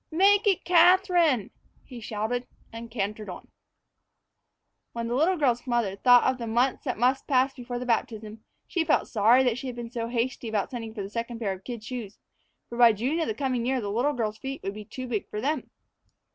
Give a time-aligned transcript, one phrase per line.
[0.09, 1.51] "Make it Catherine!"
[1.83, 3.49] he shouted, and cantered on.
[4.93, 8.43] When the little girl's mother thought of the months that must pass before the baptism,
[8.65, 11.53] she felt sorry that she had been so hasty about sending for the second pair
[11.53, 12.17] of kid shoes;
[12.67, 15.29] for by June of the coming year the little girl's feet would be too big
[15.29, 15.69] for them.